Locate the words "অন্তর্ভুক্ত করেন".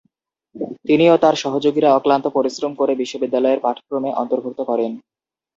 4.13-4.91